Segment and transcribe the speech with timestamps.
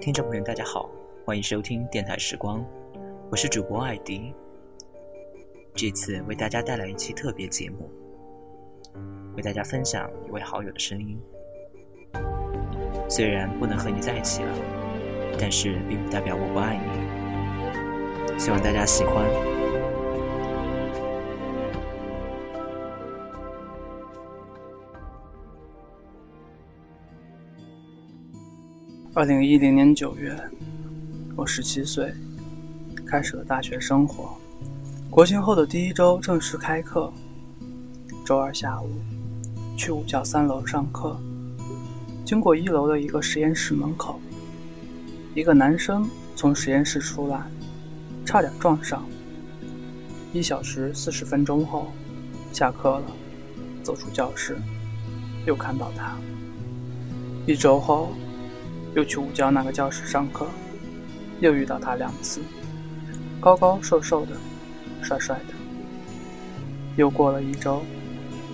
[0.00, 0.88] 听众朋友，大家好，
[1.26, 2.64] 欢迎收听电台时光，
[3.30, 4.34] 我是主播艾迪。
[5.74, 7.86] 这次为大家带来一期特别节目，
[9.36, 11.20] 为大家分享一位好友的声音。
[13.10, 14.54] 虽然不能和你在一起了，
[15.38, 18.38] 但是并不代表我不爱你。
[18.38, 19.59] 希望大家喜欢。
[29.12, 30.40] 二零一零年九月，
[31.34, 32.14] 我十七岁，
[33.04, 34.38] 开始了大学生活。
[35.10, 37.12] 国庆后的第一周正式开课。
[38.24, 38.88] 周二下午，
[39.76, 41.18] 去五教三楼上课。
[42.24, 44.20] 经过一楼的一个实验室门口，
[45.34, 47.42] 一个男生从实验室出来，
[48.24, 49.04] 差点撞上。
[50.32, 51.90] 一小时四十分钟后，
[52.52, 53.06] 下课了，
[53.82, 54.56] 走出教室，
[55.46, 56.16] 又看到他。
[57.44, 58.10] 一周后。
[58.94, 60.46] 又去午教那个教室上课，
[61.40, 62.40] 又遇到他两次，
[63.40, 64.32] 高高瘦瘦的，
[65.02, 65.54] 帅帅的。
[66.96, 67.82] 又过了一周，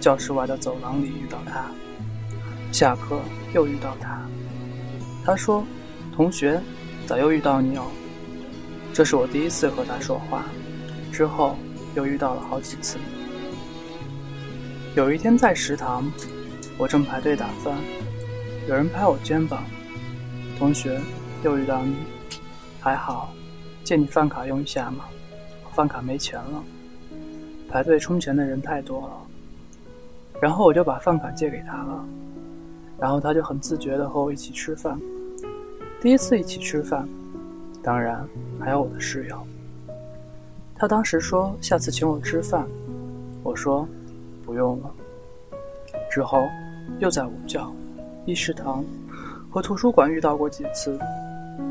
[0.00, 1.66] 教室外的走廊里遇到他，
[2.72, 3.20] 下课
[3.52, 4.20] 又遇到他。
[5.24, 5.64] 他说
[6.14, 6.60] ：“同学，
[7.06, 7.90] 咋又遇到你哦？”
[8.94, 10.44] 这是我第一次和他说话，
[11.12, 11.56] 之后
[11.94, 12.98] 又遇到了好几次。
[14.96, 16.10] 有一天在食堂，
[16.78, 17.76] 我正排队打饭，
[18.68, 19.64] 有人拍我肩膀。
[20.60, 21.00] 同学，
[21.42, 21.96] 又遇到你，
[22.80, 23.32] 还好，
[23.82, 25.06] 借你饭卡用一下嘛，
[25.72, 26.62] 饭卡没钱了。
[27.66, 29.26] 排队充钱的人太多了，
[30.38, 32.04] 然后我就把饭卡借给他了，
[32.98, 35.00] 然后他就很自觉的和我一起吃饭，
[35.98, 37.08] 第一次一起吃饭，
[37.82, 38.22] 当然
[38.60, 39.40] 还有我的室友。
[40.76, 42.68] 他当时说下次请我吃饭，
[43.42, 43.88] 我说
[44.44, 44.90] 不用了。
[46.10, 46.46] 之后
[46.98, 47.66] 又在午觉，
[48.26, 48.84] 一食堂。
[49.50, 50.96] 和图书馆遇到过几次，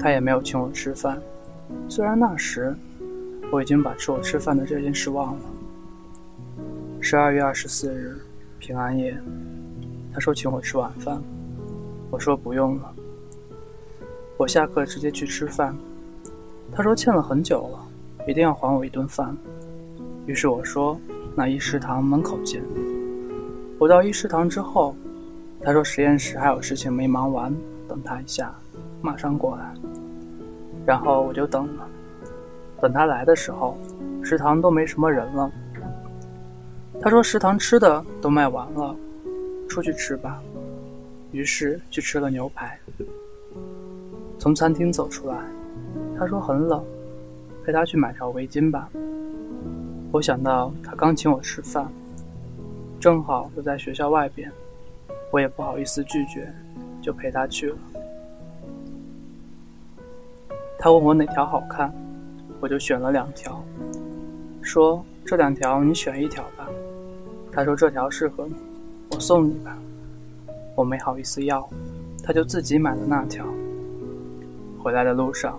[0.00, 1.16] 他也没有请我吃饭。
[1.88, 2.74] 虽然那时
[3.52, 5.40] 我已经把请我吃饭的这件事忘了。
[7.00, 8.18] 十二月二十四日，
[8.58, 9.16] 平安夜，
[10.12, 11.22] 他说请我吃晚饭，
[12.10, 12.92] 我说不用了。
[14.36, 15.76] 我下课直接去吃饭，
[16.72, 17.78] 他说欠了很久了，
[18.26, 19.36] 一定要还我一顿饭。
[20.26, 21.00] 于是我说
[21.36, 22.60] 那一食堂门口见。
[23.78, 24.96] 我到一食堂之后。
[25.62, 27.54] 他说实验室还有事情没忙完，
[27.88, 28.54] 等他一下，
[29.02, 29.74] 马上过来。
[30.86, 31.86] 然后我就等了，
[32.80, 33.76] 等他来的时候，
[34.22, 35.50] 食堂都没什么人了。
[37.00, 38.96] 他说食堂吃的都卖完了，
[39.68, 40.40] 出去吃吧。
[41.32, 42.78] 于是去吃了牛排。
[44.38, 45.36] 从餐厅走出来，
[46.18, 46.82] 他说很冷，
[47.64, 48.88] 陪他去买条围巾吧。
[50.10, 51.86] 我想到他刚请我吃饭，
[52.98, 54.50] 正好又在学校外边。
[55.30, 56.52] 我也不好意思拒绝，
[57.02, 57.76] 就陪他去了。
[60.78, 61.92] 他问我哪条好看，
[62.60, 63.62] 我就选了两条，
[64.62, 66.68] 说这两条你选一条吧。
[67.52, 68.54] 他说这条适合你，
[69.10, 69.76] 我送你吧。
[70.76, 71.68] 我没好意思要，
[72.22, 73.44] 他就自己买了那条。
[74.80, 75.58] 回来的路上，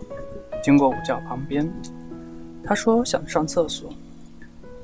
[0.63, 1.69] 经过五教旁边，
[2.63, 3.91] 他说想上厕所，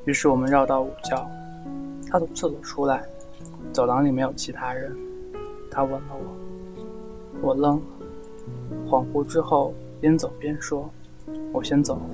[0.04, 1.26] 于是我们绕到五教，
[2.12, 3.04] 他从厕所出来。
[3.74, 4.96] 走廊里没有其他人，
[5.70, 7.84] 他吻了我，我愣了，
[8.88, 10.90] 恍惚之后边走边说
[11.52, 12.10] ：“我先走了。”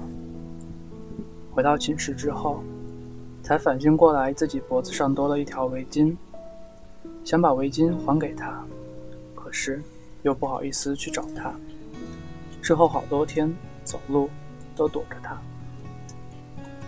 [1.54, 2.64] 回到寝室之后，
[3.44, 6.16] 才反应过来自己脖子上多了一条围巾，
[7.24, 8.66] 想把围巾还给他，
[9.36, 9.82] 可是
[10.24, 11.54] 又不好意思去找他。
[12.62, 14.30] 之后好多天走路
[14.76, 15.38] 都躲着他。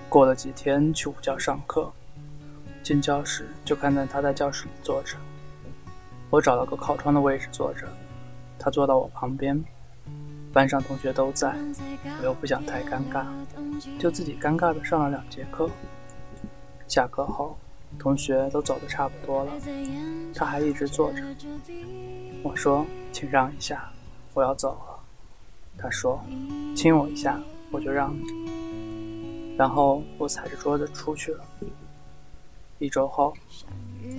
[0.08, 1.92] 过了几天去午觉上课。
[2.84, 5.16] 进教室就看见他在教室里坐着，
[6.30, 7.88] 我找了个靠窗的位置坐着，
[8.60, 9.64] 他坐到我旁边。
[10.52, 11.56] 班上同学都在，
[12.20, 13.26] 我又不想太尴尬，
[13.98, 15.68] 就自己尴尬的上了两节课。
[16.88, 17.58] 下课后，
[17.98, 19.52] 同学都走的差不多了，
[20.36, 21.24] 他还一直坐着。
[22.44, 23.90] 我说：“请让一下，
[24.36, 25.00] 我要走了。”
[25.76, 26.24] 他说
[26.78, 27.40] ：“亲我一下，
[27.72, 28.24] 我就让你。”
[29.58, 31.44] 然后我踩着桌子出去了。
[32.84, 33.34] 一周后，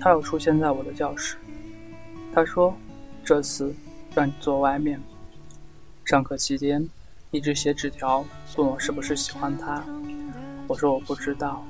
[0.00, 1.36] 他又出现在我的教室。
[2.32, 2.74] 他说
[3.22, 3.74] ：“这次
[4.14, 4.98] 让你坐外面。”
[6.06, 6.88] 上课期间，
[7.30, 8.24] 一直写纸条
[8.56, 9.84] 问我是不是喜欢他。
[10.66, 11.62] 我说我不知道。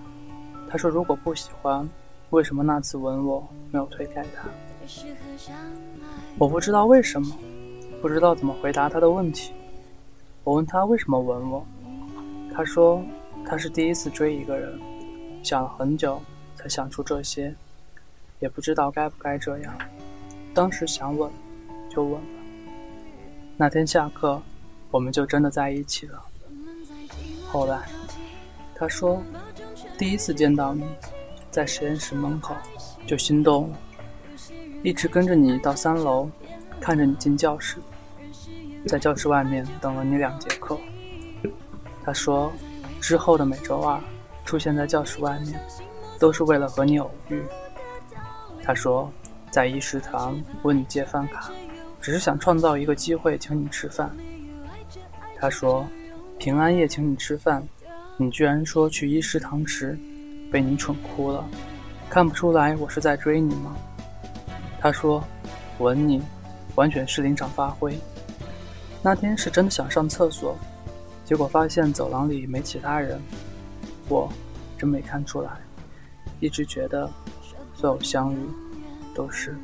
[0.71, 1.89] 他说：“如果不喜欢，
[2.31, 4.49] 为什么那次吻我没有推开他？”
[6.39, 7.37] 我不知道为什么，
[8.01, 9.53] 不知道怎么回答他的问题。
[10.45, 11.67] 我问他为什么吻我，
[12.55, 13.03] 他说
[13.45, 14.79] 他是第一次追一个人，
[15.43, 16.23] 想了很久。
[16.65, 17.55] 才想出这些，
[18.41, 19.79] 也不知道该不该这样。
[20.55, 21.31] 当时想吻，
[21.91, 22.29] 就吻了。
[23.59, 24.41] 那天下课，
[24.91, 26.25] 我们就真的在一起了。
[27.47, 27.83] 后来，
[28.75, 29.23] 他说，
[29.99, 30.87] 第一次见到你，
[31.51, 32.57] 在实验室门口
[33.07, 33.79] 就心动了，
[34.83, 36.31] 一直跟着你到三楼，
[36.81, 37.77] 看着你进教室，
[38.87, 40.79] 在教室外面等了你两节课。
[42.03, 42.51] 他说，
[43.03, 44.01] 之后的每周二
[44.47, 45.61] 出现在教室外面，
[46.25, 47.43] 都是为了和你偶遇。
[48.63, 49.13] 他说，
[49.51, 51.51] 在一食堂问你借饭卡，
[52.01, 54.11] 只是想创造一个机会请你吃饭。
[55.39, 55.87] 他说，
[56.39, 57.63] 平安夜请你吃饭，
[58.17, 59.99] 你居然说去一食堂吃，
[60.51, 61.45] 被你蠢哭了。
[62.09, 63.77] 看不出来我是在追你吗？
[64.81, 65.23] 他说，
[65.79, 66.23] 吻你，
[66.75, 67.95] 完全是临场发挥。
[69.03, 70.57] 那天是真的想上厕所。
[71.23, 73.21] 结果发现走廊里没其他人，
[74.09, 74.27] 我
[74.79, 75.51] 真没看出来，
[76.41, 77.11] 一直觉得
[77.75, 78.39] 所有相遇
[79.15, 79.57] 都是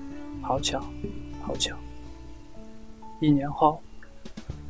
[0.43, 0.83] 好巧，
[1.43, 1.77] 好巧。
[3.21, 3.83] 一年后，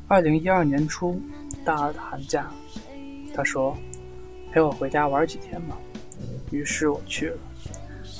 [0.09, 1.21] 二零一二年初，
[1.65, 2.51] 大二的寒假，
[3.35, 3.77] 他说
[4.51, 5.77] 陪我回家玩几天嘛，
[6.51, 7.39] 于是我去了。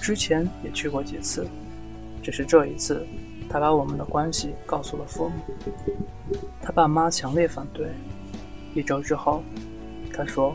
[0.01, 1.47] 之前也去过几次，
[2.23, 3.05] 只是这一次，
[3.49, 5.35] 他把我们的关系告诉了父母，
[6.63, 7.89] 他爸妈强烈反对。
[8.73, 9.43] 一周之后，
[10.15, 10.55] 他说：“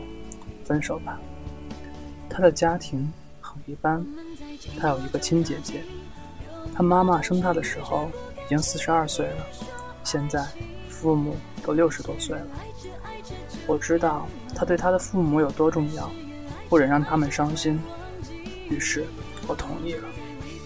[0.64, 1.20] 分手吧。”
[2.28, 4.04] 他的家庭很一般，
[4.78, 5.82] 他有一个亲姐姐，
[6.74, 8.10] 他妈妈生他的时候
[8.44, 9.46] 已经四十二岁了，
[10.04, 10.44] 现在
[10.88, 12.46] 父母都六十多岁了。
[13.66, 16.10] 我知道他对他的父母有多重要，
[16.68, 17.80] 不忍让他们伤心，
[18.68, 19.04] 于是
[19.46, 20.08] 我同意了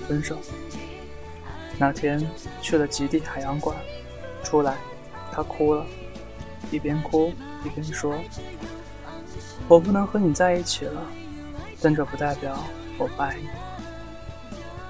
[0.08, 0.36] 分手。
[1.78, 2.22] 那天
[2.60, 3.76] 去了极地海洋馆，
[4.42, 4.76] 出来，
[5.32, 5.86] 他哭了。
[6.70, 7.32] 一边哭
[7.64, 8.14] 一边说
[9.66, 11.02] ：“我不能和你在一起了，
[11.80, 12.56] 但这不代表
[12.98, 13.48] 我不爱你。”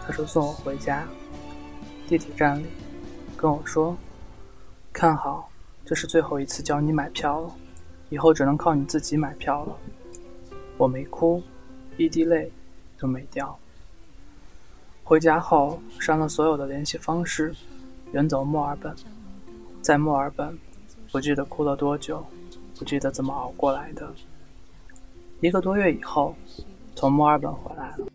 [0.06, 1.06] 他说送我回家，
[2.08, 2.66] 地铁站里
[3.36, 3.96] 跟我说
[4.92, 5.50] ：“看好，
[5.84, 7.54] 这是最后一次教你买票了，
[8.08, 9.76] 以后只能靠你自己买票了。”
[10.76, 11.42] 我没哭，
[11.96, 12.50] 一滴泪
[12.98, 13.58] 都没掉。
[15.04, 17.54] 回家后删了所有的联系方式，
[18.12, 18.94] 远走墨尔本，
[19.82, 20.58] 在墨尔本。
[21.12, 22.24] 不记得哭了多久，
[22.78, 24.14] 不记得怎么熬过来的。
[25.40, 26.36] 一个多月以后，
[27.00, 28.06] 从墨尔本回来了。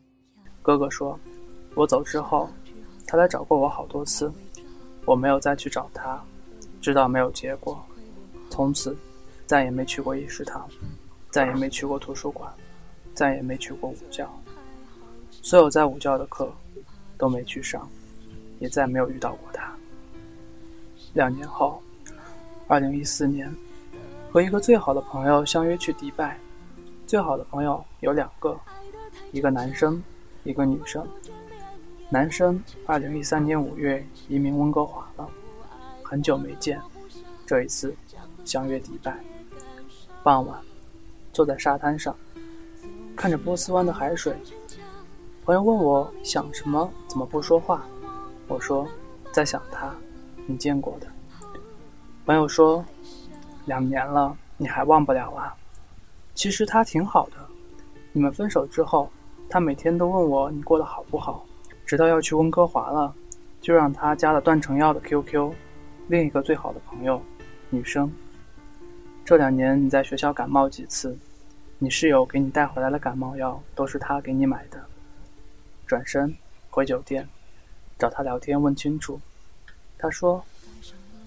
[0.61, 1.19] 哥哥说，
[1.73, 2.47] 我走之后，
[3.07, 4.31] 他来找过我好多次，
[5.05, 6.23] 我没有再去找他，
[6.81, 7.83] 知道没有结果。
[8.47, 8.95] 从此，
[9.47, 10.69] 再也没去过一食堂，
[11.31, 12.53] 再也没去过图书馆，
[13.15, 14.29] 再也没去过午觉。
[15.31, 16.53] 所有在午觉的课，
[17.17, 17.89] 都没去上，
[18.59, 19.73] 也再没有遇到过他。
[21.13, 21.81] 两年后。
[22.67, 23.51] 二零一四年，
[24.31, 26.37] 和一个最好的朋友相约去迪拜。
[27.07, 28.59] 最好的朋友有两个，
[29.31, 30.01] 一个男生，
[30.43, 31.07] 一个女生。
[32.09, 35.27] 男生二零一三年五月移民温哥华了，
[36.03, 36.79] 很久没见，
[37.45, 37.95] 这一次
[38.43, 39.17] 相约迪拜。
[40.23, 40.59] 傍晚，
[41.33, 42.15] 坐在沙滩上，
[43.15, 44.35] 看着波斯湾的海水。
[45.43, 47.85] 朋友问我想什么，怎么不说话？
[48.47, 48.87] 我说
[49.31, 49.93] 在想他，
[50.45, 51.07] 你见过的。
[52.25, 52.83] 朋友说
[53.65, 55.55] ：“两年了，你还忘不了啊？
[56.33, 57.37] 其实他挺好的。
[58.15, 59.11] 你们分手之后，
[59.49, 61.45] 他每天都问我你过得好不好，
[61.85, 63.13] 直到要去温哥华了，
[63.59, 65.51] 就让他加了段成耀的 QQ。
[66.07, 67.21] 另一个最好的朋友，
[67.69, 68.09] 女生。
[69.25, 71.17] 这两年你在学校感冒几次，
[71.77, 74.81] 你室友给你带回来的感冒药都是他给你买的。
[75.85, 76.33] 转身
[76.69, 77.27] 回酒店，
[77.99, 79.19] 找他聊天问清楚。
[79.97, 80.41] 他说。”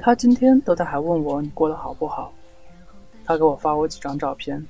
[0.00, 2.32] 他今天都在还问我你过得好不好？
[3.26, 4.64] 他给我发过几张照片，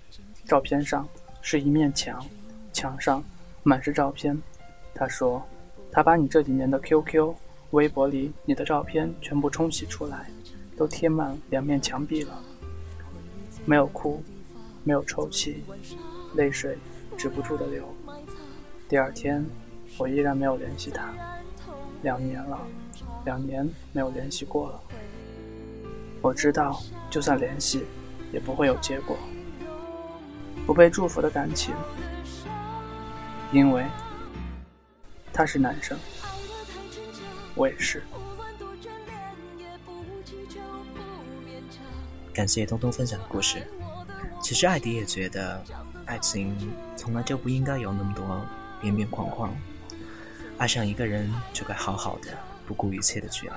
[0.47, 1.07] 照片上
[1.51, 2.23] 是一面墙，
[2.75, 3.25] 墙上
[3.63, 4.39] 满是照片。
[4.95, 5.43] 他说，
[5.91, 7.35] 他把你这几年的 QQ、
[7.71, 10.29] 微博里你的照片全部冲洗出来，
[10.77, 12.39] 都贴满两面墙壁了。
[13.65, 14.23] 没有哭，
[14.85, 15.65] 没有抽泣，
[16.35, 16.77] 泪水
[17.17, 17.83] 止不住的流。
[18.87, 19.43] 第二天，
[19.97, 21.15] 我依然没有联系他。
[22.03, 22.61] 两年了，
[23.25, 24.81] 两年没有联系过了。
[26.21, 26.79] 我知道，
[27.09, 27.85] 就算联系，
[28.35, 29.17] 也不会有结果。
[30.69, 31.75] 不被祝福的感情，
[33.53, 33.87] 因为
[35.33, 35.99] 他是男生，
[37.55, 38.03] 我也是。
[42.35, 43.67] 感谢东东分享的故事。
[44.43, 45.65] 其实艾迪也觉得，
[46.05, 46.55] 爱情
[46.95, 48.47] 从来就不应该有那么多
[48.79, 49.51] 边边框框。
[50.59, 52.29] 爱上一个人，就该好好的，
[52.67, 53.57] 不顾一切的去爱。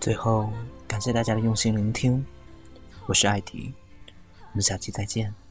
[0.00, 0.50] 最后，
[0.88, 2.24] 感谢大家的用心聆听，
[3.04, 3.74] 我是艾迪，
[4.52, 5.41] 我们下期再见。